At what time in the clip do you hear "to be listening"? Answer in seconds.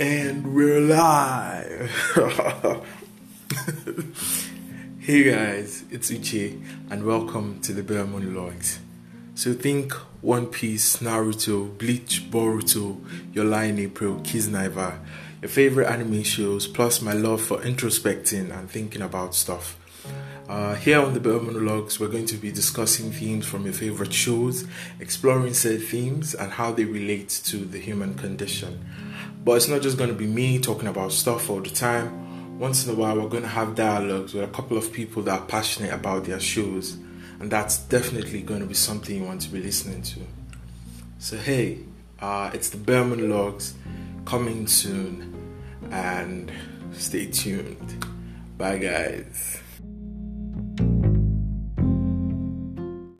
39.40-40.02